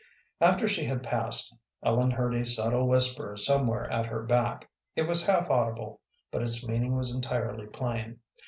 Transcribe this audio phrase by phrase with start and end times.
[0.41, 5.27] After she had passed, Ellen heard a subtle whisper somewhere at her back; it was
[5.27, 8.17] half audible, but its meaning was entirely plain.